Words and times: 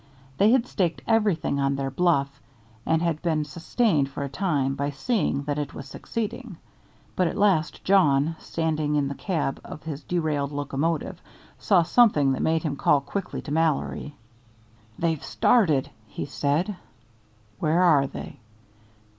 They 0.39 0.49
had 0.49 0.65
staked 0.65 1.03
everything 1.05 1.59
on 1.59 1.75
their 1.75 1.91
bluff 1.91 2.41
and 2.87 3.03
had 3.03 3.21
been 3.21 3.45
sustained 3.45 4.09
for 4.09 4.23
a 4.23 4.29
time 4.29 4.73
by 4.73 4.89
seeing 4.89 5.43
that 5.43 5.59
it 5.59 5.75
was 5.75 5.87
succeeding. 5.87 6.57
But 7.15 7.27
at 7.27 7.37
last 7.37 7.83
Jawn, 7.83 8.35
standing 8.39 8.95
in 8.95 9.07
the 9.09 9.13
cab 9.13 9.61
of 9.63 9.83
his 9.83 10.01
derailed 10.01 10.51
locomotive, 10.51 11.21
saw 11.59 11.83
something 11.83 12.31
that 12.31 12.41
made 12.41 12.63
him 12.63 12.77
call 12.77 12.99
quickly 12.99 13.43
to 13.43 13.51
Mallory. 13.51 14.15
"They've 14.97 15.23
started," 15.23 15.91
he 16.07 16.25
said. 16.25 16.75
"Where 17.59 17.83
are 17.83 18.07
they?" 18.07 18.39